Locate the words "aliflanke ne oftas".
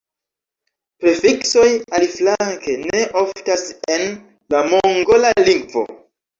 1.99-3.69